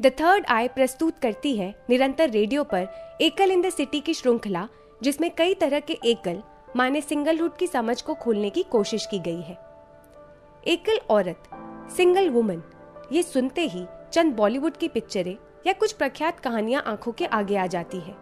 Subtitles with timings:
[0.00, 2.86] The third आई प्रस्तुत करती है निरंतर रेडियो पर
[3.20, 4.68] एकल इन द सिटी की श्रृंखला,
[5.02, 6.42] जिसमें कई तरह के एकल,
[6.76, 9.56] माने सिंगलहुड की समझ को खोलने की कोशिश की गई है।
[10.66, 11.48] एकल औरत
[11.96, 12.62] सिंगल वुमन
[13.12, 15.36] ये सुनते ही चंद बॉलीवुड की पिक्चरें
[15.66, 18.14] या कुछ प्रख्यात कहानियाँ आँखों के आगे आ जाती है।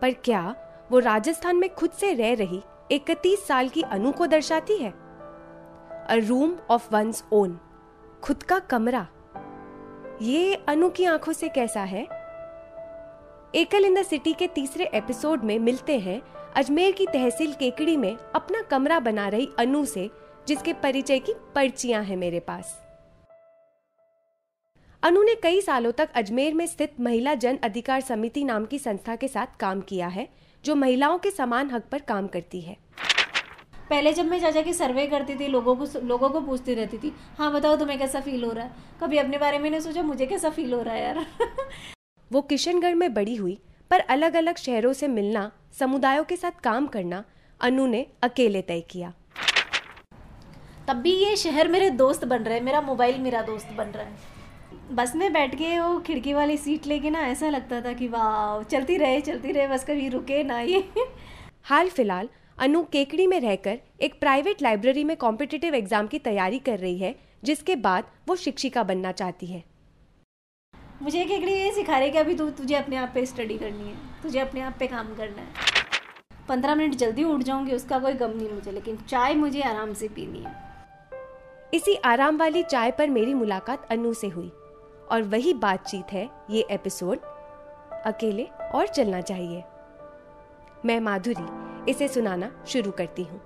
[0.00, 0.54] पर क्या
[0.92, 4.90] वो राजस्थान में खुद से रह रही इकतीस साल की अनु को दर्शाती है?
[4.90, 7.58] A room of one's own
[8.22, 9.06] खुद का कमरा
[10.22, 12.02] ये अनु की आँखों से कैसा है?
[13.54, 16.22] एकल इन द सिटी के तीसरे एपिसोड में मिलते हैं
[16.56, 20.10] अजमेर की तहसील केकड़ी में अपना कमरा बना रही अनु से,
[20.48, 22.84] जिसके परिचय की पर्चियाँ हैं मेरे पास।
[25.02, 29.16] अनु ने कई सालों तक अजमेर में स्थित महिला जन अधिकार समिति नाम की संस्था
[29.16, 30.28] के साथ काम किया है,
[30.64, 32.76] जो महिलाओं के समान हक पर काम करती है।
[33.90, 37.12] पहले जब मैं चाचा की सर्वे करती थी लोगों को लोगों को पूछती रहती थी
[37.38, 38.70] हाँ बताओ तुम्हें कैसा फील हो रहा है?
[39.02, 41.26] कभी अपने बारे में नहीं सोचा मुझे कैसा फील हो रहा है यार?
[42.32, 43.58] वो किशनगढ़ में बड़ी हुई
[43.90, 47.24] पर अलग अलग शहरों से मिलना समुदायों के साथ काम करना
[47.60, 49.12] अनु ने अकेले तय किया।
[50.88, 54.04] तब भी ये शहर मेरे दोस्त बन रहे हैं मेरा मोबाइल मेरा दोस्त बन रहा
[54.04, 58.08] है। बस में बैठ के वो खिड़की वाली सीट लेके ना ऐसा लगता था कि
[58.08, 60.84] वाह चलती रहे चलती रहे बस कभी रुके ना ये।
[61.64, 62.28] हाल फ़िलहाल
[62.58, 67.14] अनु केकड़ी में रहकर एक प्राइवेट लाइब्रेरी में कॉम्पिटिटिव एग्ज़ाम की तैयारी कर रही है
[67.44, 69.62] जिसके बाद वो शिक्षिका बनना चाहती है।
[71.02, 73.94] मुझे केकड़ी ये सिखा रही कि अभी तू तुझे अपने आप पे स्टडी करनी है।
[74.22, 78.36] तुझे अपने आप पे काम करना है। पंद्रह मिनट जल्दी उठ जाऊँगी उसका कोई गम
[78.36, 80.54] नहीं मुझे लेकिन चाय मुझे आराम से पीनी है।
[81.74, 84.50] इसी आराम वाली चाय पर मेरी मुलाकात अनु से हुई।
[85.10, 87.18] और वही बातचीत है ये एपिसोड
[88.06, 89.64] अकेले और चलना चाहिए।
[90.84, 93.40] मैं माधुरी। इसे सुनाना शुरू करती हूँ।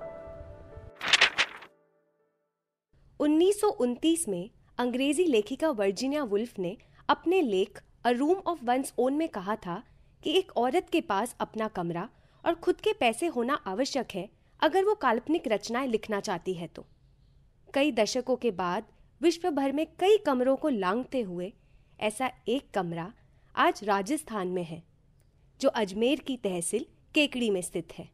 [3.21, 6.77] 1929 में अंग्रेज़ी लेखिका वर्जीनिया वुल्फ ने
[7.09, 9.83] अपने लेख a room of one's own में कहा था
[10.23, 12.09] कि एक औरत के पास अपना कमरा
[12.45, 14.29] और खुद के पैसे होना आवश्यक है
[14.61, 16.86] अगर वो काल्पनिक रचनाएँ लिखना चाहती है तो।
[17.74, 18.85] कई दशकों के बाद
[19.20, 21.53] विश्व भर में कई कमरों को लांगते हुए
[22.01, 23.13] ऐसा एक कमरा
[23.55, 24.83] आज राजस्थान में है,
[25.61, 28.09] जो अजमेर की तहसील केकड़ी में स्थित है।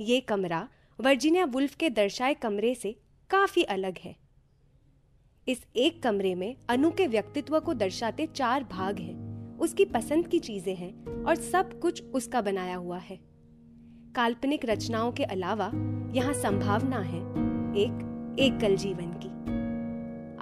[0.00, 0.68] ये कमरा
[0.98, 2.92] वर्जीनिया वुल्फ के दर्शाए कमरे से
[3.30, 4.14] काफ़ी अलग है।
[5.46, 10.38] इस एक कमरे में अनु के व्यक्तित्व को दर्शाते चार भाग हैं। उसकी पसंद की
[10.38, 13.18] चीज़ें हैं और सब कुछ उसका बनाया हुआ है।
[14.14, 15.70] काल्पनिक रचनाओं के अलावा
[16.14, 17.20] यहाँ संभावना है
[17.76, 19.28] एक एकल जीवन की।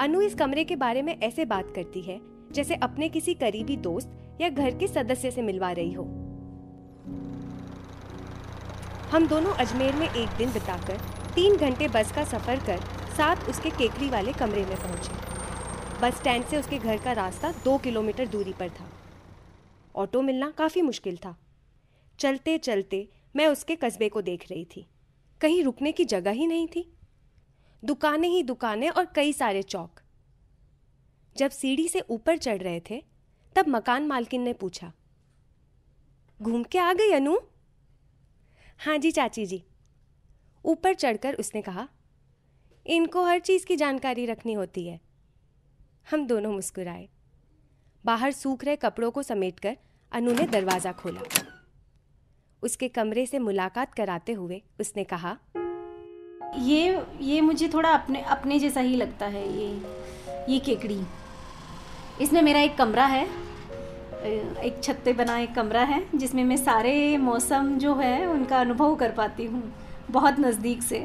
[0.05, 2.21] अनु इस कमरे के बारे में ऐसे बात करती है
[2.53, 6.28] जैसे अपने किसी करीबी दोस्त या घर के सदस्य से मिलवा रही हो।
[9.09, 10.99] हम दोनों अजमेर में एक दिन बिताकर,
[11.35, 12.81] तीन घंटे बस का सफ़र कर,
[13.17, 17.79] साथ उसके केकड़ी वाले कमरे में पहुँचे। बस स्टैंड से उसके घर का रास्ता दो
[17.79, 18.91] किलोमीटर दूरी पर था।
[19.97, 21.37] ऑटो मिलना काफ़ी मुश्किल था।
[22.19, 24.87] चलते चलते मैं उसके कस्बे को देख रही थी।
[25.41, 26.89] कहीं रुकने की जगह ही नहीं थी।
[27.83, 30.01] दुकानें ही दुकानें और कई सारे चौक।
[31.37, 33.03] जब सीढ़ी से ऊपर चढ़ रहे थे,
[33.57, 34.93] तब मकान मालकिन ने पूछा,
[36.43, 37.37] घूम के आ गई अनु?
[38.81, 39.62] हाँ जी, चाची जी।
[40.65, 41.87] ऊपर चढ़कर उसने कहा,
[42.87, 45.00] इनको हर चीज़ की जानकारी रखनी होती है।
[46.06, 47.09] हम दोनों मुस्कुराए।
[48.05, 49.77] बाहर सूख रहे कपड़ों को समेटकर
[50.12, 51.21] अनु ने दरवाज़ा खोला।
[52.62, 55.37] उसके कमरे से मुलाकात कराते हुए उसने कहा,
[56.56, 61.00] ये ये मुझे थोड़ा अपने अपने जैसा ही लगता है, ये ये केकड़ी।
[62.21, 63.27] इसमें मेरा एक कमरा है।
[64.19, 68.95] एक छत पे बना एक कमरा है, जिसमें मैं सारे मौसम जो है, उनका अनुभव
[68.95, 69.62] कर पाती हूँ,
[70.11, 70.99] बहुत नज़दीक से।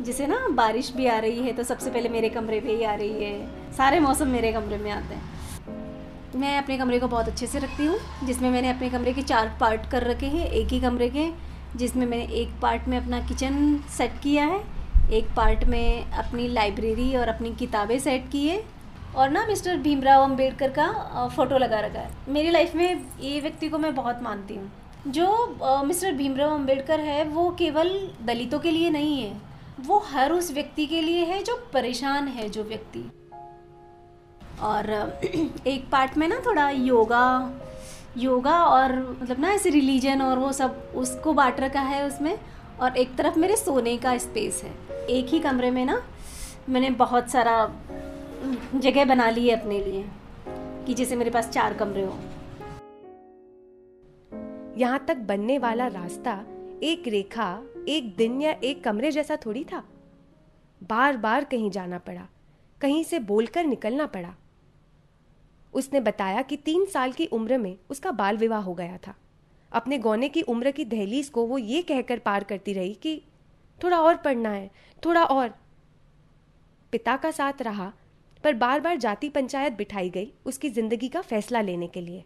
[0.00, 2.94] जैसे ना बारिश भी आ रही है तो सबसे पहले मेरे कमरे पे ही आ
[2.94, 5.32] रही है। सारे मौसम मेरे कमरे में आते हैं।
[6.34, 9.56] मैं अपने कमरे को बहुत अच्छे से रखती हूँ, जिसमें मैंने अपने कमरे के चार
[9.60, 11.28] पार्ट कर रखे हैं, एक ही कमरे के,
[11.76, 14.62] जिसमें मैंने एक पार्ट में अपना किचन सेट किया है,
[15.12, 18.62] एक पार्ट में अपनी लाइब्रेरी और अपनी किताबें सेट की है
[19.16, 23.68] और ना मिस्टर भीमराव अंबेडकर का फ़ोटो लगा रखा है। मेरी लाइफ में ये व्यक्ति
[23.68, 24.70] को मैं बहुत मानती हूँ।
[25.06, 27.88] जो मिस्टर भीमराव अंबेडकर है, वो केवल
[28.22, 29.34] दलितों के लिए नहीं है,
[29.80, 33.04] वो हर उस व्यक्ति के लिए है जो परेशान है जो व्यक्ति।
[34.60, 34.90] और
[35.66, 37.52] एक पार्ट में ना थोड़ा योगा
[38.18, 42.38] योगा और मतलब ना ऐसे रिलीजन और वो सब, उसको बांट रखा है उसमें।
[42.80, 44.70] और एक तरफ़ मेरे सोने का स्पेस है।
[45.06, 46.02] एक ही कमरे में ना
[46.68, 47.56] मैंने बहुत सारा
[48.74, 50.04] जगह बना ली है अपने लिए,
[50.86, 52.18] कि जैसे मेरे पास चार कमरे हो।
[54.76, 56.44] यहाँ तक बनने वाला रास्ता
[56.82, 59.82] एक रेखा, एक दिन या एक कमरे जैसा थोड़ी था।
[60.82, 62.26] बार बार कहीं जाना पड़ा,
[62.80, 64.34] कहीं से बोलकर निकलना पड़ा।
[65.74, 69.14] उसने बताया कि तीन साल की उम्र में उसका बाल विवाह हो गया था।
[69.72, 73.22] अपने गौने की उम्र की दहलीज को वो ये कहकर पार करती रही कि,
[73.84, 74.70] थोड़ा और पढ़ना है,
[75.04, 75.54] थोड़ा और।
[76.92, 77.92] पिता का साथ रहा
[78.44, 82.24] पर बार बार जाति पंचायत बिठाई गई उसकी ज़िंदगी का फैसला लेने के लिए।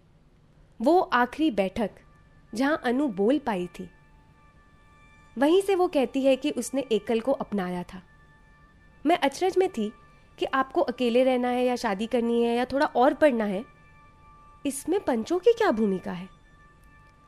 [0.81, 1.91] वो आखिरी बैठक,
[2.53, 3.89] जहाँ अनु बोल पाई थी।
[5.37, 8.03] वहीं से वो कहती है कि उसने एकल को अपनाया था।
[9.05, 9.93] मैं अचरज में थी
[10.39, 13.65] कि आपको अकेले रहना है या शादी करनी है या थोड़ा और पढ़ना है,
[14.65, 16.29] इसमें पंचों की क्या भूमिका है?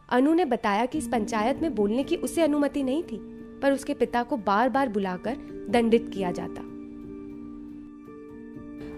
[0.08, 3.18] अनु ने बताया कि इस पंचायत में बोलने की उसे अनुमति नहीं थी,
[3.62, 5.36] पर उसके पिता को बार बार बुलाकर
[5.70, 6.69] दंडित किया जाता।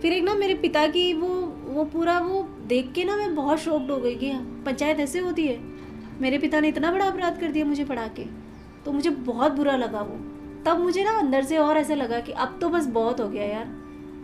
[0.03, 1.29] फिर एक ना मेरे पिता की वो
[1.67, 4.31] वो पूरा वो देख के ना मैं बहुत शॉक्ड हो गई कि
[4.67, 5.59] पंचायत ऐसे होती है।
[6.21, 8.25] मेरे पिता ने इतना बड़ा अपराध कर दिया मुझे पढ़ा के।
[8.85, 10.17] तो मुझे बहुत बुरा लगा वो।
[10.67, 13.45] तब मुझे ना अंदर से और ऐसा लगा कि अब तो बस बहुत हो गया
[13.45, 13.71] यार।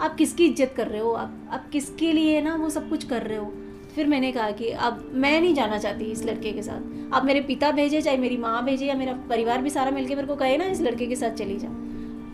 [0.00, 1.12] आप किसकी इज़्ज़त कर रहे हो?
[1.12, 3.52] आप आप किसके लिए ना वो सब कुछ कर रहे हो?
[3.94, 7.40] फिर मैंने कहा कि अब मैं नहीं जाना चाहती इस लड़के के साथ। आप मेरे
[7.40, 10.56] पिता भेजे, चाहे मेरी माँ भेजे, या मेरा परिवार भी सारा मिलके मेरे को कहे
[10.56, 11.68] ना, इस लड़के के साथ चली जा।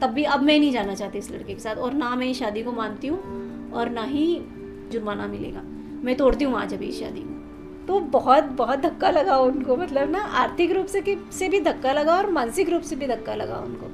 [0.00, 2.38] तब भी अब मैं नहीं जाना चाहती इस लड़के के साथ और ना मैं इस
[2.38, 4.26] शादी को मानती हूँ और ना ही
[4.92, 5.62] जुर्माना मिलेगा।
[6.04, 10.10] मैं तोड़ती हूँ आज अभी इस शादी को। तो बहुत बहुत धक्का लगा उनको मतलब
[10.10, 11.02] ना आर्थिक रूप से
[11.32, 13.90] से भी धक्का लगा और मानसिक रूप से भी धक्का लगा उनको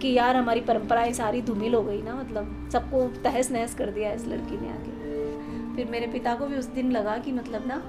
[0.00, 4.12] कि यार हमारी परंपराएँ सारी धूमिल हो गई ना मतलब सबको तहस नहस कर दिया
[4.12, 7.82] इस लड़की ने आके। फिर मेरे पिता को भी उस दिन लगा कि मतलब ना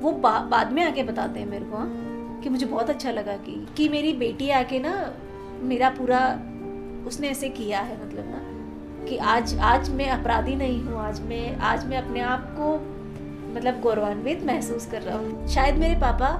[0.00, 3.36] वो बा, बाद में आके बताते हैं मेरे को हाँ कि मुझे बहुत अच्छा लगा
[3.36, 4.94] कि कि मेरी बेटी आके ना
[5.62, 6.20] मेरा पूरा
[7.06, 8.40] उसने ऐसे किया है मतलब ना,
[9.06, 12.74] कि आज आज मैं अपराधी नहीं हूँ, आज मैं आज मैं अपने आप को
[13.54, 16.30] मतलब गौरवान्वित महसूस कर रहा हूँ। शायद मेरे पापा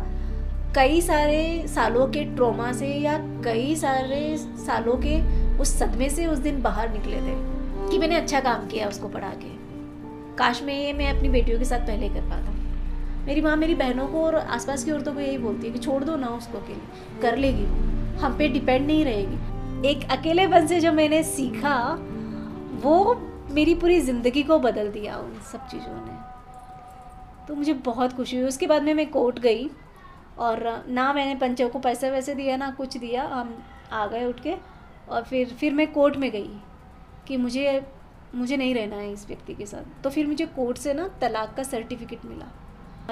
[0.77, 5.21] कई सारे सालों के ट्रोमा से या कई सारे सालों के
[5.59, 7.35] उस सदमे से उस दिन बाहर निकले थे,
[7.91, 9.53] कि मैंने अच्छा काम किया उसको पढ़ा के।
[10.37, 12.53] काश में ये, मैं अपनी बेटियों के साथ पहले कर पाता।
[13.27, 16.03] मेरी माँ मेरी बहनों को और आसपास की औरतों को यही बोलती है कि छोड़
[16.05, 19.54] दो ना उसको के लिए कर लेगी वो। हम पे डिपेंड नहीं रहेगी।
[19.85, 21.79] एक अकेले बन से जो मैंने सीखा,
[22.83, 23.15] वो
[23.51, 26.17] मेरी पूरी ज़िंदगी को बदल दिया उन सब चीज़ों ने।
[27.49, 29.69] तो मुझे बहुत खुशी हुई। उसके बाद में मैं कोर्ट गई
[30.39, 33.57] और ना मैंने पंचों को पैसे वैसे दिया, ना कुछ दिया। हम
[33.93, 34.55] आ गए उठ के
[35.09, 36.51] और फिर फिर मैं कोर्ट में गई
[37.29, 37.81] कि मुझे
[38.35, 41.55] मुझे नहीं रहना है इस व्यक्ति के साथ। तो फिर मुझे कोर्ट से ना तलाक
[41.57, 42.47] का सर्टिफिकेट मिला।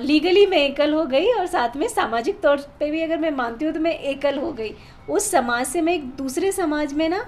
[0.00, 3.64] लीगली मैं एकल हो गई और साथ में सामाजिक तौर पे भी अगर मैं मानती
[3.64, 4.70] हूँ तो मैं एकल हो गई।
[5.10, 7.24] उस समाज से मैं एक दूसरे समाज में ना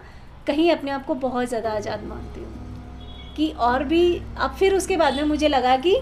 [0.47, 4.97] कहीं अपने आप को बहुत ज़्यादा आज़ाद मानती हूँ। कि और भी, अब फिर उसके
[4.97, 5.95] बाद में मुझे लगा कि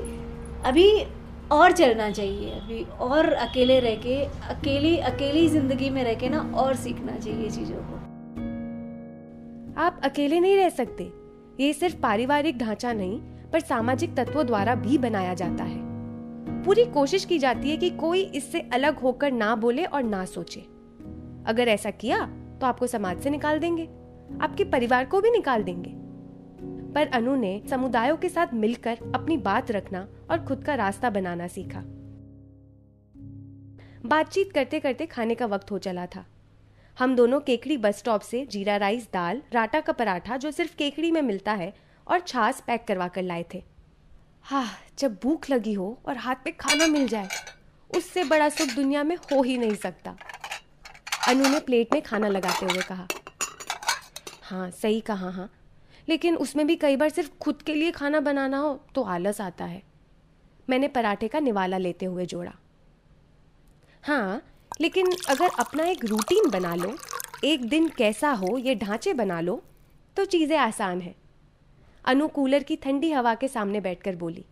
[0.65, 0.89] अभी
[1.53, 4.17] और चलना चाहिए, अभी और अकेले रह के,
[4.49, 8.01] अकेली अकेली ज़िंदगी में रह के ना और सीखना चाहिए चीज़ों को।
[9.81, 11.13] आप अकेले नहीं रह सकते।
[11.61, 13.21] ये सिर्फ़ पारिवारिक ढांचा नहीं,
[13.53, 15.82] पर सामाजिक तत्वों द्वारा भी बनाया जाता है।
[16.65, 20.61] पूरी कोशिश की जाती है कि कोई इससे अलग होकर ना बोले और ना सोचे।
[21.47, 22.27] अगर ऐसा किया
[22.61, 23.85] तो आपको समाज से निकाल देंगे।
[24.41, 25.91] आपके परिवार को भी निकाल देंगे।
[26.93, 31.47] पर अनु ने समुदायों के साथ मिलकर अपनी बात रखना और खुद का रास्ता बनाना
[31.47, 31.83] सीखा।
[34.07, 36.25] बातचीत करते करते खाने का वक्त हो चला था।
[36.99, 41.11] हम दोनों केकड़ी बस स्टॉप से जीरा राइस दाल, राटा का पराठा जो सिर्फ़ केकड़ी
[41.11, 41.73] में मिलता है
[42.07, 43.72] और छाछ पैक करवा कर लाए थे।
[44.45, 44.67] हाँ
[44.99, 47.29] जब भूख लगी हो और हाथ पे खाना मिल जाए,
[47.91, 50.15] उससे बड़ा सुख दुनिया में हो ही नहीं सकता।
[51.29, 53.07] अनु ने प्लेट में खाना लगाते हुए कहा।
[54.43, 55.49] हाँ सही कहा हाँ।
[56.09, 59.65] लेकिन उसमें भी कई बार सिर्फ़ खुद के लिए खाना बनाना हो तो आलस आता
[59.65, 59.83] है।
[60.71, 62.53] मैंने पराठे का निवाला लेते हुए जोड़ा।
[64.05, 64.43] हाँ
[64.81, 66.97] लेकिन अगर अपना एक रूटीन बना लो,
[67.45, 69.63] एक दिन कैसा हो, ये ढांचे बना लो
[70.17, 71.15] तो चीज़ें आसान है।
[72.05, 74.45] अनु कूलर की ठंडी हवा के सामने बैठकर बोली,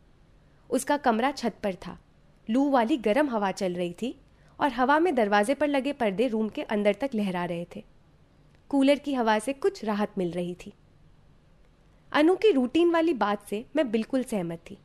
[0.70, 1.98] उसका कमरा छत पर था।
[2.50, 4.20] लू वाली गर्म हवा चल रही थी
[4.60, 7.84] और हवा में दरवाजे पर लगे पर्दे रूम के अंदर तक लहरा रहे थे।
[8.68, 10.72] कूलर की हवा से कुछ राहत मिल रही थी।
[12.12, 14.78] अनु की रूटीन वाली बात से मैं बिल्कुल सहमत थी।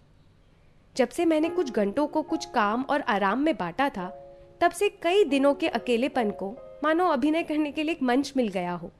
[0.95, 4.07] जब से मैंने कुछ घंटों को कुछ काम और आराम में बांटा था,
[4.61, 8.47] तब से कई दिनों के अकेलेपन को मानो अभिनय करने के लिए एक मंच मिल
[8.47, 8.91] गया हो।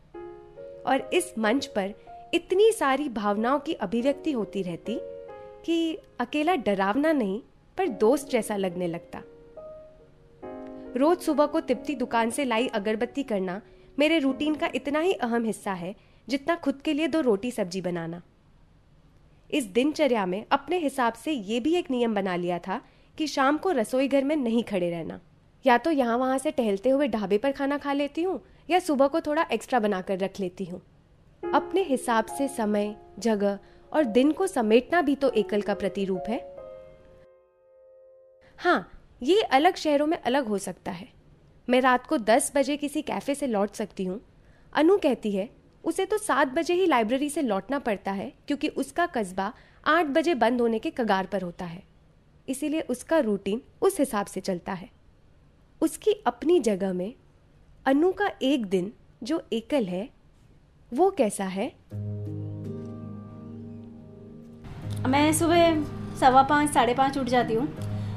[0.86, 1.94] और इस मंच पर
[2.34, 4.98] इतनी सारी भावनाओं की अभिव्यक्ति होती रहती
[5.66, 7.40] कि अकेला डरावना नहीं,
[7.78, 9.22] पर दोस्त जैसा लगने लगता।
[10.98, 13.62] रोज सुबह को तिप्ती दुकान से लाई अगरबत्ती करना
[14.00, 15.96] मेरे रूटीन का इतना ही अहम हिस्सा है,
[16.28, 18.22] जितना खुद के लिए दो रोटी सब्ज़ी बनाना।
[19.50, 22.82] इस दिनचर्या में अपने हिसाब से ये भी एक नियम बना लिया था
[23.18, 25.20] कि शाम को रसोई घर में नहीं खड़े रहना।
[25.66, 28.40] या तो यहाँ वहाँ से टहलते हुए ढाबे पर खाना खा लेती हूँ,
[28.70, 30.82] या सुबह को थोड़ा एक्स्ट्रा बनाकर रख लेती हूँ।
[31.54, 33.60] अपने हिसाब से समय, जगह
[33.92, 36.40] और दिन को समेटना भी तो एकल का प्रतिरूप है।
[38.60, 41.08] हाँ ये अलग शहरों में अलग हो सकता है।
[41.68, 44.20] मैं रात को दस बजे किसी कैफ़े से लौट सकती हूँ।
[44.74, 45.50] अनु कहती है,
[45.84, 49.52] उसे तो सात बजे ही लाइब्रेरी से लौटना पड़ता है, क्योंकि उसका कस्बा
[49.86, 51.84] आठ बजे बंद होने के कगार पर होता है।
[52.48, 54.90] इसीलिए उसका रूटीन उस हिसाब से चलता है।
[55.82, 57.14] उसकी अपनी जगह में
[57.86, 58.92] अनु का एक दिन
[59.24, 60.10] जो एकल है
[60.94, 61.68] वो कैसा है?
[65.08, 65.84] मैं सुबह
[66.20, 67.68] सवा पाँच, साढ़े पाँच उठ जाती हूँ,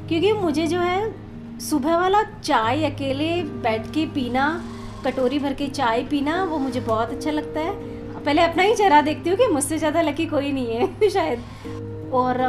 [0.08, 4.64] क्योंकि मुझे जो है सुबह वाला चाय अकेले बैठ के पीना,
[5.04, 9.00] कटोरी भर के चाय पीना, वो मुझे बहुत अच्छा लगता है। पहले अपना ही चेहरा
[9.00, 12.48] देखती हूँ कि मुझसे ज़्यादा लकी कोई नहीं है, शायद। और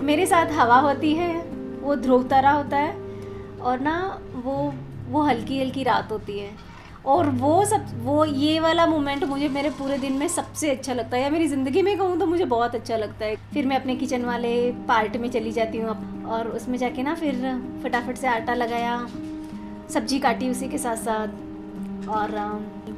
[0.00, 1.34] मेरे साथ हवा होती है,
[1.80, 2.92] वो ध्रुव तारा होता है,
[3.60, 4.74] और ना वो
[5.08, 6.73] वो हल्की हल्की रात होती है।
[7.06, 11.16] और वो सब, वो ये वाला मोमेंट मुझे मेरे पूरे दिन में सबसे अच्छा लगता
[11.16, 13.96] है। या मेरी ज़िंदगी में कहूँ तो मुझे बहुत अच्छा लगता है। फिर मैं अपने
[13.96, 14.54] किचन वाले
[14.88, 17.34] पार्ट में चली जाती हूँ। और उसमें जाके ना फिर
[17.82, 18.96] फटाफट से आटा लगाया,
[19.90, 22.30] सब्ज़ी काटी उसी के साथ साथ और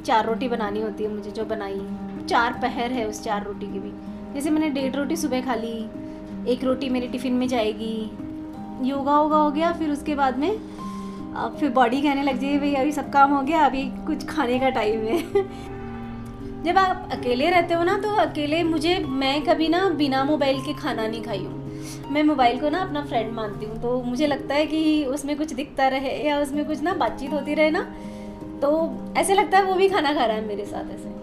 [0.07, 1.81] चार रोटी बनानी होती है मुझे जो बनाई।
[2.29, 3.93] चार पहर है उस चार रोटी की भी।
[4.35, 5.77] जैसे मैंने डेढ़ रोटी सुबह खा ली,
[6.53, 7.95] एक रोटी मेरी टिफ़िन में जाएगी।
[8.85, 10.51] योगा वोगा हो गया, फिर उसके बाद में
[11.37, 14.59] अब फिर बॉडी कहने लग जाएगी भाई, अभी सब काम हो गया, अभी कुछ खाने
[14.59, 15.19] का टाइम है।
[16.65, 20.73] जब आप अकेले रहते हो ना तो अकेले मुझे, मैं कभी ना बिना मोबाइल के
[20.75, 24.55] खाना नहीं खाई हूँ। मैं मोबाइल को ना अपना फ्रेंड मानती हूँ तो मुझे लगता
[24.55, 27.83] है कि उसमें कुछ दिखता रहे या उसमें कुछ ना बातचीत होती रहे ना
[28.63, 28.71] तो
[29.17, 31.15] ऐसे लगता है वो भी खाना खा रहा है मेरे साथ ऐसे।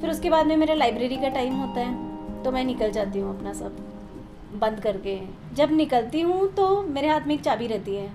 [0.00, 3.36] फिर उसके बाद में मेरा लाइब्रेरी का टाइम होता है तो मैं निकल जाती हूँ
[3.36, 3.76] अपना सब
[4.60, 5.18] बंद करके।
[5.54, 8.10] जब निकलती हूँ तो मेरे हाथ में एक चाबी रहती है।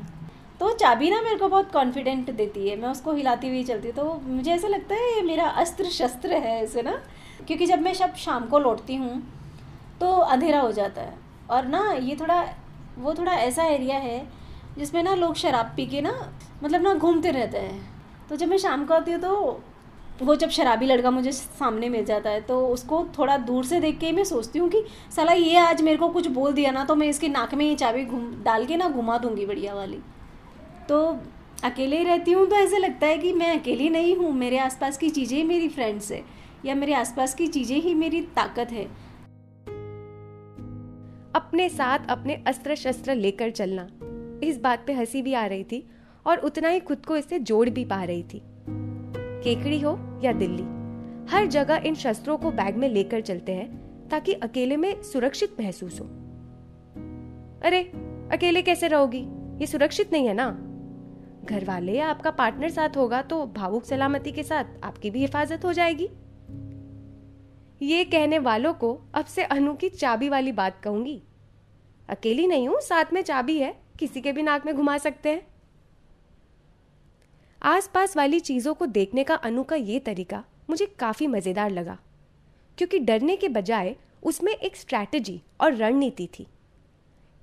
[0.59, 3.95] तो चाबी ना मेरे को बहुत कॉन्फिडेंट देती है। मैं उसको हिलाती हुई चलती हूँ।
[3.95, 6.91] तो मुझे ऐसा लगता है ये मेरा अस्त्र शस्त्र है ऐसे ना,
[7.47, 9.21] क्योंकि जब मैं शब शाम को लौटती हूँ
[10.01, 11.17] तो अंधेरा हो जाता है।
[11.49, 12.41] और ना ये थोड़ा,
[12.97, 14.27] वो थोड़ा ऐसा एरिया है,
[14.77, 16.13] जिसमें ना लोग शराब पी के ना
[16.63, 19.61] मतलब ना घूमते रहते हैं। तो जब मैं शाम को आती हूँ तो
[20.21, 23.97] वो जब शराबी लड़का मुझे सामने मिल जाता है तो उसको थोड़ा दूर से देख
[23.99, 24.83] के मैं सोचती हूँ कि,
[25.15, 27.75] सला ये आज मेरे को कुछ बोल दिया ना तो मैं इसके नाक में ये
[27.75, 29.99] चाबी घूम, डाल के ना घुमा दूँगी बढ़िया वाली।
[30.89, 31.19] तो
[31.63, 34.97] अकेले ही रहती हूँ तो ऐसे लगता है कि मैं अकेली नहीं हूँ, मेरे आसपास
[34.97, 36.21] की चीज़ें मेरी फ्रेंड्स है,
[36.65, 38.83] या मेरे आसपास की चीज़ें ही मेरी ताकत है।
[41.35, 43.87] अपने साथ अपने अस्त्र शस्त्र लेकर चलना।
[44.43, 45.87] इस बात पे हँसी भी आ रही थी
[46.25, 48.41] और उतना ही खुद को इससे जोड़ भी पा रही थी।
[49.43, 50.63] केकड़ी हो या दिल्ली,
[51.31, 53.67] हर जगह इन शस्त्रों को बैग में लेकर चलते हैं
[54.09, 56.05] ताकि अकेले में सुरक्षित महसूस हो।
[57.63, 57.81] अरे,
[58.31, 59.25] अकेले कैसे रहोगी?
[59.57, 60.47] ये सुरक्षित नहीं है ना?
[61.45, 65.65] घर वाले या आपका पार्टनर साथ होगा तो भावुक सलामती के साथ आपकी भी हिफाजत
[65.65, 66.09] हो जाएगी।
[67.81, 71.21] ये कहने वालों को अब से अनु की चाबी वाली बात कहूँगी।
[72.09, 75.45] अकेली नहीं हूँ, साथ में चाबी है, किसी के भी नाक में घुमा सकते हैं।
[77.61, 81.97] आसपास वाली चीज़ों को देखने का अनु का ये तरीका मुझे काफ़ी मज़ेदार लगा,
[82.77, 86.47] क्योंकि डरने के बजाय उसमें एक स्ट्रैटेजी और रणनीति थी।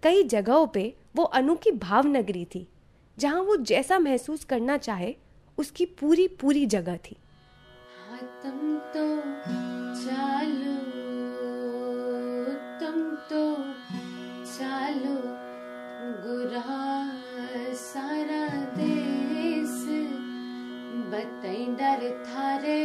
[0.02, 2.66] कई जगहों पे वो अनु की भावनगरी थी
[3.19, 5.14] जहाँ वो जैसा महसूस करना चाहे
[5.59, 7.16] उसकी पूरी पूरी जगह थी।
[7.99, 8.59] हाँ, तुम
[8.95, 9.07] तो
[10.02, 10.76] चालो
[12.81, 12.97] तुम
[13.31, 13.42] तो
[14.47, 15.16] चालो
[16.25, 16.81] गुरा
[17.75, 19.76] सारा देश।
[21.12, 22.81] बतई डर थारे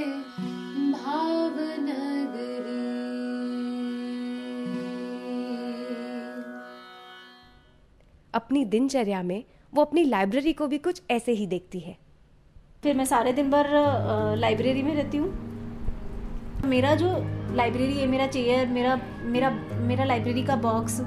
[0.94, 2.76] भावनगरी।
[8.34, 9.44] अपनी दिनचर्या में
[9.74, 11.98] वो अपनी लाइब्रेरी को भी कुछ ऐसे ही देखती है।
[12.84, 13.68] फिर मैं सारे दिन भर
[14.38, 15.30] लाइब्रेरी में रहती हूँ।
[16.66, 17.08] मेरा जो
[17.56, 19.50] लाइब्रेरी है, मेरा चेयर मेरा मेरा
[19.82, 21.00] मेरा लाइब्रेरी का बॉक्स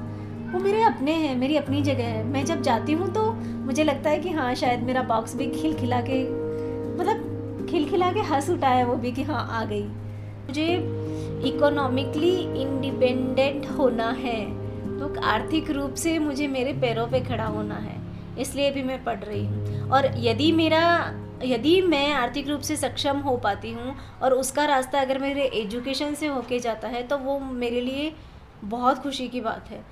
[0.51, 3.31] वो मेरे अपने हैं, मेरी अपनी जगह है। मैं जब जाती हूँ तो
[3.65, 6.23] मुझे लगता है कि हाँ शायद मेरा बॉक्स भी खिल खिला के
[6.97, 10.67] मतलब खिल खिला के हंस उठा है वो भी कि हाँ आ गई। मुझे
[11.47, 14.39] इकोनॉमिकली इंडिपेंडेंट होना है
[14.99, 17.99] तो आर्थिक रूप से मुझे मेरे पैरों पे खड़ा होना है।
[18.39, 20.81] इसलिए भी मैं पढ़ रही हूँ। और यदि मेरा,
[21.43, 26.13] यदि मैं आर्थिक रूप से सक्षम हो पाती हूँ और उसका रास्ता अगर मेरे एजुकेशन
[26.13, 28.13] से होके जाता है तो वो मेरे लिए
[28.63, 29.83] बहुत खुशी की बात है।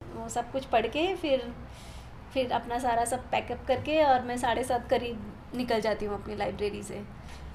[0.00, 1.52] वो सब कुछ पढ़ के फिर
[2.34, 6.36] फिर अपना सारा सब पैकअप करके और मैं साढ़े सात करीब निकल जाती हूँ अपनी
[6.36, 7.02] लाइब्रेरी से।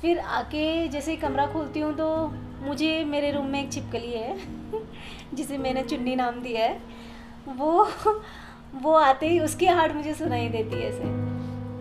[0.02, 2.28] फिर आके जैसे कमरा खोलती हूँ तो
[2.62, 4.38] मुझे मेरे रूम में एक छिपकली है,
[5.34, 6.82] जिसे मैंने चुन्नी नाम दिया है।
[7.50, 7.84] वो
[8.74, 11.03] वो आते ही उसकी हार्ट मुझे सुनाई देती है ऐसे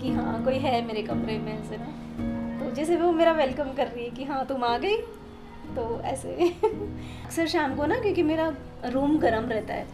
[0.00, 3.86] कि हाँ कोई है मेरे कमरे में ऐसे ना। तो जैसे वो मेरा वेलकम कर
[3.86, 4.96] रही है कि हाँ तुम आ गई।
[5.76, 6.28] तो ऐसे
[7.24, 8.52] अक्सर शाम को ना, क्योंकि मेरा
[8.84, 9.86] रूम गर्म रहता है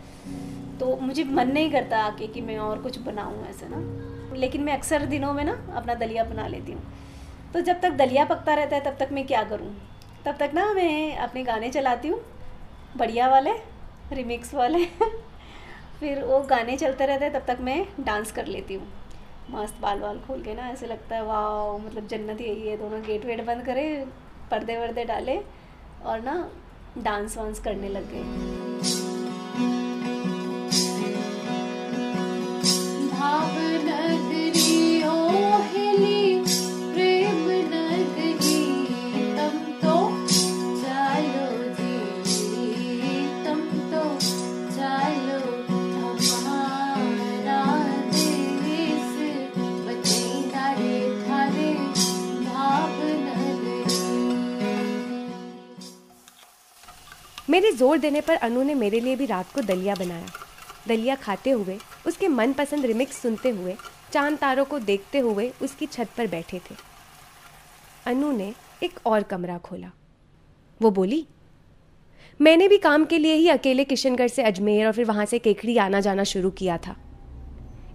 [0.80, 4.72] तो मुझे मन नहीं करता आके कि मैं और कुछ बनाऊँ ऐसे ना। लेकिन मैं
[4.72, 6.82] अक्सर दिनों में ना अपना दलिया बना लेती हूँ।
[7.54, 9.74] तो जब तक दलिया पकता रहता है, तब तक मैं क्या करूँ?
[10.24, 12.20] तब तक ना मैं अपने गाने चलाती हूँ,
[12.96, 13.52] बढ़िया वाले
[14.12, 14.84] रिमिक्स वाले।
[16.00, 18.86] फिर वो गाने चलते रहते हैं, तब तक मैं डांस कर लेती हूँ।
[19.50, 23.02] मस्त बाल बाल खोल के ना, ऐसे लगता है वाह मतलब जन्नत यही है। दोनों
[23.02, 23.84] गेट वेट बंद करे
[24.50, 25.38] पर्दे वर्दे डाले
[26.04, 26.38] और ना
[26.98, 28.57] डांस वांस करने लग गए।
[57.50, 60.26] मेरे ज़ोर देने पर अनु ने मेरे लिए भी रात को दलिया बनाया।
[60.88, 63.74] दलिया खाते हुए, उसके मनपसंद रिमिक्स सुनते हुए,
[64.12, 66.74] चाँद तारों को देखते हुए उसकी छत पर बैठे थे।
[68.06, 68.52] अनु ने
[68.82, 69.90] एक और कमरा खोला।
[70.80, 71.26] वो बोली,
[72.40, 75.76] मैंने भी काम के लिए ही अकेले किशनगढ़ से अजमेर और फिर वहाँ से केकड़ी
[75.76, 76.96] आना जाना शुरू किया था।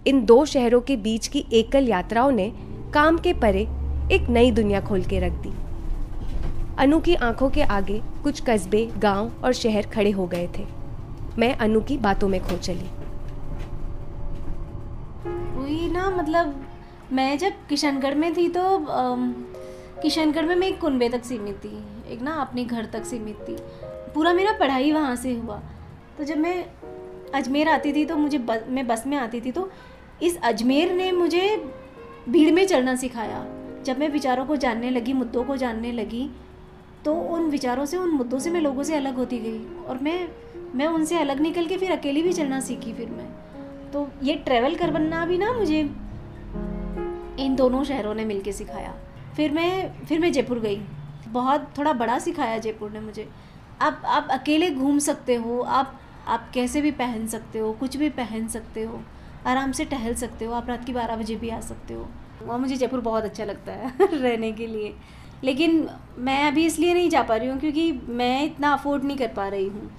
[0.06, 2.52] इन दो शहरों के बीच की एकल यात्राओं ने
[2.94, 3.62] काम के परे
[4.14, 5.52] एक नई दुनिया खोल के रख दी।
[6.78, 10.64] अनु की आँखों के आगे कुछ कस्बे, गाँव और शहर खड़े हो गए थे।
[11.38, 12.88] मैं अनु की बातों में खो चली।
[15.54, 16.54] वही ना मतलब
[17.12, 18.62] मैं जब किशनगढ़ में थी तो
[20.02, 21.76] किशनगढ़ में मैं एक कुनबे तक सीमित थी।
[22.12, 23.56] एक ना अपने घर तक सीमित थी।
[24.14, 25.62] पूरा मेरा पढ़ाई वहाँ से हुआ।
[26.18, 26.64] तो जब मैं
[27.34, 29.70] अजमेर आती थी तो मुझे बस मैं बस में आती थी तो
[30.22, 31.56] इस अजमेर ने मुझे
[32.28, 33.44] भीड़ में चलना सिखाया।
[33.84, 36.30] जब मैं विचारों को जानने लगी, मुद्दों को जानने लगी
[37.04, 40.28] तो उन विचारों से, उन मुद्दों से मैं लोगों से अलग होती गई और मैं
[40.74, 43.28] मैं उनसे अलग निकल के फिर अकेली भी चलना सीखी फिर मैं।
[43.90, 45.80] तो ये ट्रैवल कर बनना भी ना मुझे,
[47.44, 48.94] इन दोनों शहरों ने मिलके सिखाया।
[49.36, 50.80] फिर मैं फिर मैं जयपुर गई।
[51.28, 53.28] बहुत थोड़ा बड़ा सिखाया जयपुर ने मुझे।
[53.80, 58.10] आप आप अकेले घूम सकते हो, आप आप कैसे भी पहन सकते हो, कुछ भी
[58.10, 59.00] पहन सकते हो,
[59.46, 62.08] आराम से टहल सकते हो, आप रात की बारह बजे भी आ सकते हो।
[62.42, 64.94] वहाँ मुझे जयपुर बहुत अच्छा लगता है रहने के लिए।
[65.44, 69.28] लेकिन मैं अभी इसलिए नहीं जा पा रही हूँ क्योंकि मैं इतना अफोर्ड नहीं कर
[69.28, 69.90] पा रही हूँ।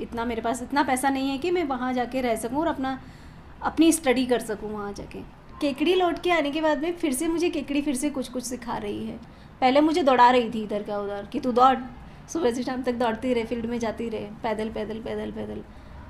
[0.00, 2.98] इतना मेरे पास इतना पैसा नहीं है कि मैं वहाँ जाके रह सकूँ और अपना,
[3.62, 5.20] अपनी स्टडी कर सकूँ वहाँ जाके।
[5.60, 8.44] केकड़ी लौट के आने के बाद में फिर से मुझे केकड़ी फिर से कुछ कुछ
[8.44, 9.16] सिखा रही है।
[9.60, 11.76] पहले मुझे दौड़ा रही थी इधर का उधर कि तू दौड़।
[12.32, 15.62] सुबह से शाम तक दौड़ती रहे, फ़ील्ड में जाती रहे, पैदल पैदल पैदल पैदल।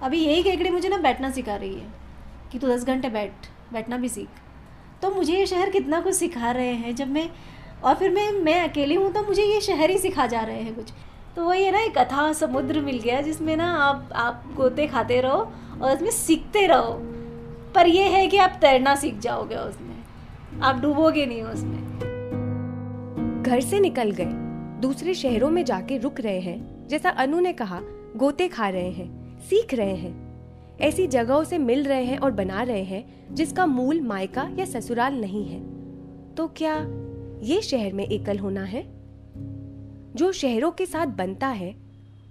[0.02, 1.92] अभी यही केकड़ी मुझे ना बैठना सिखा रही है
[2.52, 4.28] कि तू दस घंटे बैठ, बैठना भी सीख।
[5.02, 7.28] तो मुझे ये शहर कितना कुछ सिखा रहे हैं जब मैं
[7.84, 10.74] और फिर मैं मैं अकेली हूँ तो मुझे ये शहर ही सिखा जा रहे हैं
[10.74, 10.92] कुछ।
[11.36, 15.20] तो वही है ना, एक अथा समुद्र मिल गया जिसमें ना आप आप गोते खाते
[15.20, 16.98] रहो और उसमें सीखते रहो।
[17.74, 19.96] पर यह है कि आप तैरना सीख जाओगे उसमें।
[20.62, 21.82] आप डूबोगे नहीं उसमें।
[23.42, 24.28] घर से निकल गए।
[24.80, 27.80] दूसरे शहरों में जाके रुक रहे हैं। जैसा अनु ने कहा,
[28.16, 30.32] गोते खा रहे हैं, सीख रहे हैं।
[30.80, 35.20] ऐसी जगहों से मिल रहे हैं और बना रहे हैं जिसका मूल मायका या ससुराल
[35.20, 35.60] नहीं है।
[36.34, 36.74] तो क्या
[37.42, 38.82] ये शहर में एकल होना है?
[40.14, 41.76] जो शहरों के साथ बनता है,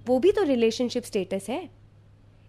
[0.06, 1.70] वो भी तो रिलेशनशिप स्टेटस है।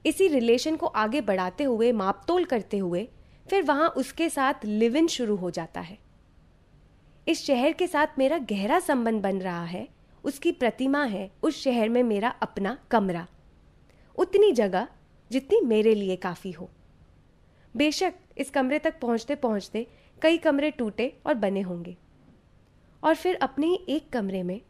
[0.06, 3.08] इसी रिलेशन को आगे बढ़ाते हुए, मापतोल करते हुए,
[3.50, 5.98] फिर वहाँ उसके साथ लिव इन शुरू हो जाता है।
[7.28, 9.88] इस शहर के साथ मेरा गहरा संबंध बन रहा है,
[10.24, 13.26] उसकी प्रतिमा है, उस शहर में मेरा अपना कमरा।
[14.18, 14.88] उतनी जगह,
[15.32, 16.70] जितनी मेरे लिए काफ़ी हो।
[17.76, 19.86] बेशक, इस कमरे तक पहुँचते पहुँचते
[20.22, 21.96] कई कमरे टूटे और बने होंगे।
[23.04, 24.60] और फिर अपने ही एक कमरे में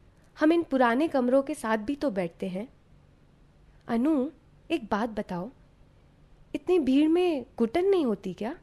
[0.41, 2.69] हम इन पुराने कमरों के साथ भी तो बैठते हैं।
[3.89, 4.31] अनु,
[4.71, 5.51] एक बात बताओ।
[6.55, 8.59] इतनी भीड़ में घुटन नहीं होती क्या?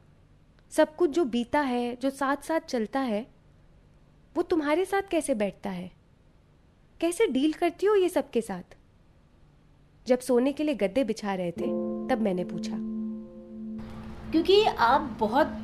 [0.70, 3.26] सब कुछ जो बीता है, जो साथ साथ चलता है,
[4.36, 5.92] वो तुम्हारे साथ कैसे बैठता है?
[7.00, 8.76] कैसे डील करती हो ये सब के साथ?
[10.06, 11.66] जब सोने के लिए गद्दे बिछा रहे थे,
[12.08, 12.76] तब मैंने पूछा।
[14.30, 15.62] क्योंकि आप बहुत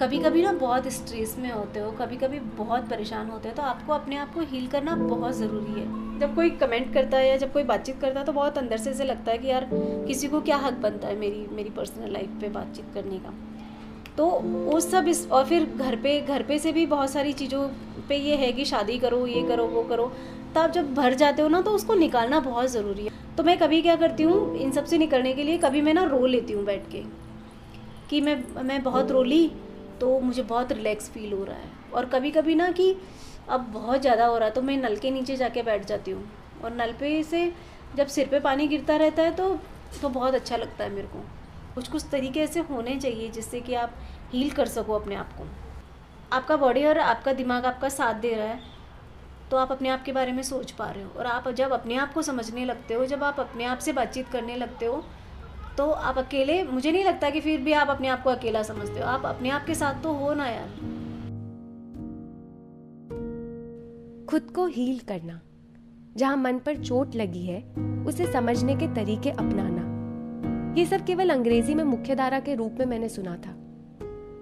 [0.00, 3.62] कभी कभी ना बहुत स्ट्रेस में होते हो कभी कभी बहुत परेशान होते हो तो
[3.62, 7.36] आपको अपने आप को हील करना बहुत ज़रूरी है। जब कोई कमेंट करता है या
[7.36, 10.28] जब कोई बातचीत करता है तो बहुत अंदर से ऐसे लगता है कि यार, किसी
[10.28, 13.34] को क्या हक बनता है मेरी मेरी पर्सनल लाइफ पे बातचीत करने का।
[14.16, 17.66] तो वो सब इस, और फिर घर पे घर पे से भी बहुत सारी चीज़ों
[18.08, 20.12] पे ये है कि शादी करो, ये करो, वो करो
[20.54, 23.58] तो आप जब भर जाते हो ना तो उसको निकालना बहुत ज़रूरी है। तो मैं
[23.58, 26.64] कभी क्या करती हूँ, इन सबसे निकलने के लिए कभी मैं ना रो लेती हूँ
[26.64, 27.02] बैठ के,
[28.10, 29.50] कि मैं मैं बहुत रो ली
[30.04, 32.94] तो मुझे बहुत रिलैक्स फील हो रहा है। और कभी कभी ना कि
[33.48, 36.24] अब बहुत ज़्यादा हो रहा है तो मैं नल के नीचे जाके बैठ जाती हूँ।
[36.64, 37.40] और नल पे से
[37.96, 39.48] जब सिर पे पानी गिरता रहता है तो
[40.02, 41.24] तो बहुत अच्छा लगता है मेरे को।
[41.74, 43.94] कुछ कुछ तरीके ऐसे होने चाहिए जिससे कि आप
[44.32, 45.46] हील कर सको अपने आप को।
[46.32, 48.60] आपका बॉडी और आपका दिमाग आपका साथ दे रहा है
[49.50, 51.96] तो आप अपने आप के बारे में सोच पा रहे हो। और आप जब अपने
[51.96, 55.04] आप को समझने लगते हो, जब आप अपने आप से बातचीत करने लगते हो
[55.78, 59.00] तो आप अकेले, मुझे नहीं लगता कि फिर भी आप अपने आप को अकेला समझते
[59.00, 60.68] हो। आप अपने आप के साथ तो हो ना यार।
[64.30, 65.40] खुद को हील करना।
[66.16, 67.74] जहाँ मन पर चोट लगी है,
[68.06, 69.94] उसे समझने के तरीके अपनाना।
[70.78, 73.54] ये सब केवल अंग्रेज़ी में मुख्यधारा के रूप में मैंने सुना था।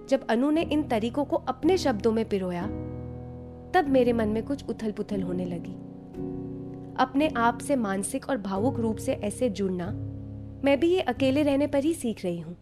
[0.09, 2.65] जब अनु ने इन तरीकों को अपने शब्दों में पिरोया,
[3.73, 5.73] तब मेरे मन में कुछ उथल पुथल होने लगी।
[6.97, 10.09] अपने आप से मानसिक और भावुक रूप से ऐसे जुड़ना
[10.63, 12.57] मैं भी ये अकेले रहने पर ही सीख रही हूँ।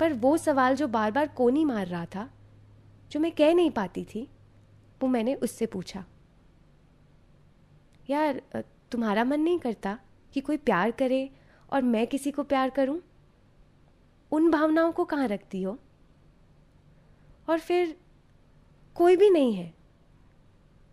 [0.00, 2.30] पर वो सवाल जो बार बार कोनी मार रहा था,
[3.10, 4.28] जो मैं कह नहीं पाती थी,
[5.02, 6.04] वो मैंने उससे पूछा।
[8.10, 8.42] यार
[8.90, 9.98] तुम्हारा मन नहीं करता
[10.34, 11.30] कि कोई प्यार करे
[11.72, 13.00] और मैं किसी को प्यार करूँ?
[14.32, 15.78] उन भावनाओं को कहाँ रखती हो?
[17.48, 17.96] और फिर
[18.96, 19.74] कोई भी नहीं है।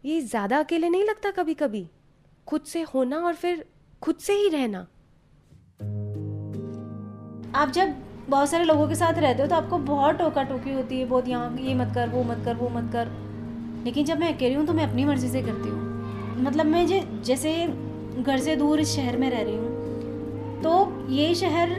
[0.05, 1.87] ये ज़्यादा अकेले नहीं लगता कभी कभी
[2.47, 3.65] खुद से होना और फिर
[4.01, 4.87] खुद से ही रहना।
[7.55, 7.93] आप जब
[8.29, 11.27] बहुत सारे लोगों के साथ रहते हो तो आपको बहुत टोका टोकी होती है, बहुत
[11.27, 13.07] यहाँ ये मत कर, वो मत कर, वो मत कर।
[13.85, 16.85] लेकिन जब मैं अकेली हूँ तो मैं अपनी मर्ज़ी से करती हूँ। मतलब मैं
[17.23, 17.53] जैसे
[18.19, 21.69] घर से दूर इस शहर में रह रही हूँ तो ये शहर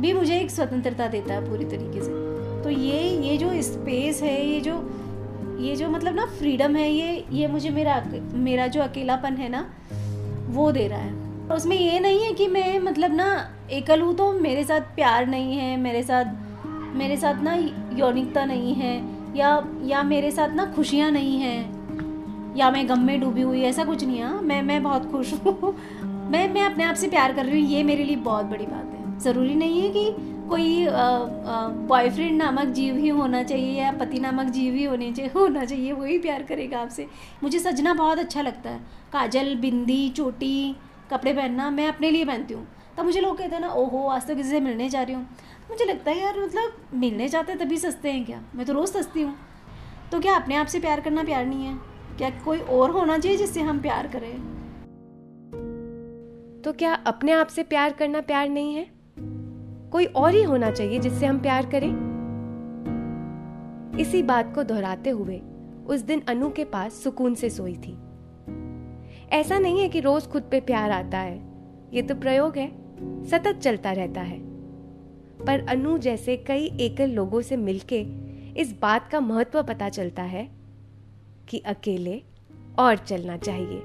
[0.00, 4.46] भी मुझे एक स्वतंत्रता देता है पूरी तरीके से। तो ये ये जो स्पेस है,
[4.46, 4.82] ये जो
[5.60, 8.02] ये जो मतलब ना फ्रीडम है, ये ये मुझे मेरा
[8.34, 9.66] मेरा जो अकेलापन है ना,
[10.48, 13.26] वो दे रहा है। उसमें ये नहीं है कि मैं मतलब ना,
[13.70, 16.24] एकल हूँ तो मेरे साथ प्यार नहीं है, मेरे साथ
[16.96, 17.54] मेरे साथ ना
[17.98, 18.92] यौनिकता नहीं है,
[19.36, 19.48] या
[19.84, 24.04] या मेरे साथ ना खुशियाँ नहीं हैं, या मैं गम में डूबी हुई, ऐसा कुछ
[24.04, 25.74] नहीं है। मैं मैं बहुत खुश हूँ।
[26.30, 28.92] मैं मैं अपने आप से प्यार कर रही हूँ, ये मेरे लिए बहुत बड़ी बात
[28.92, 30.06] है। ज़रूरी नहीं है कि
[30.48, 30.86] कोई
[31.88, 35.92] बॉयफ्रेंड नामक जीव ही होना चाहिए, या पति नामक जीव ही होने चाहिए, होना चाहिए
[35.92, 37.06] वही प्यार करेगा आपसे।
[37.42, 38.80] मुझे सजना बहुत अच्छा लगता है।
[39.12, 40.74] काजल, बिंदी, चोटी,
[41.10, 42.66] कपड़े पहनना, मैं अपने लिए पहनती हूँ।
[42.98, 45.22] तब मुझे लोग कहते हैं ना, ओहो, आज तो किसी से मिलने जा रही हूँ।
[45.70, 48.42] मुझे लगता है, यार मतलब मिलने जाते हैं तभी सस्ते हैं क्या?
[48.54, 49.34] मैं तो रोज़ सस्ती हूँ।
[50.12, 51.74] तो क्या अपने आप से प्यार करना प्यार नहीं है?
[52.18, 54.54] क्या कोई और होना चाहिए जिससे हम प्यार करें?
[56.64, 58.86] तो क्या अपने आप से प्यार करना प्यार नहीं है?
[59.90, 62.14] कोई और ही होना चाहिए जिससे हम प्यार करें?
[64.00, 65.42] इसी बात को दोहराते हुए
[65.86, 67.98] उस दिन अनु के पास सुकून से सोई थी।
[69.30, 71.42] ऐसा नहीं है कि रोज खुद पे प्यार आता है।
[71.92, 74.38] ये तो प्रयोग है। सतत चलता रहता है।
[75.46, 78.00] पर अनु जैसे कई एकल लोगों से मिलके
[78.60, 80.50] इस बात का महत्व पता चलता है
[81.48, 82.22] कि अकेले
[82.78, 83.78] और चलना चाहिए।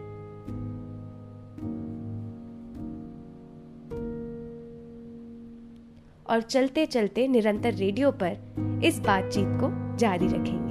[6.29, 8.37] और चलते चलते निरंतर रेडियो पर
[8.83, 10.68] इस बातचीत को जारी रखेंगे।